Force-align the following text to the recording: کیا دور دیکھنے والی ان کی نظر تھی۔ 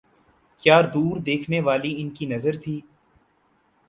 کیا 0.59 0.81
دور 0.93 1.17
دیکھنے 1.17 1.59
والی 1.61 1.93
ان 2.01 2.09
کی 2.09 2.25
نظر 2.25 2.57
تھی۔ 2.57 2.79